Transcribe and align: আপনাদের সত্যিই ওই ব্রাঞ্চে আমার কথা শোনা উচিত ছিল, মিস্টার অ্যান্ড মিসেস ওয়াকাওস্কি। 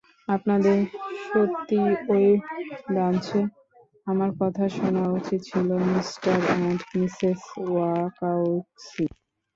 আপনাদের 0.27 0.77
সত্যিই 1.25 1.85
ওই 2.13 2.27
ব্রাঞ্চে 2.87 3.39
আমার 4.07 4.29
কথা 4.41 4.63
শোনা 4.75 5.03
উচিত 5.17 5.39
ছিল, 5.49 5.67
মিস্টার 5.89 6.37
অ্যান্ড 6.47 6.79
মিসেস 6.93 7.39
ওয়াকাওস্কি। 7.65 9.05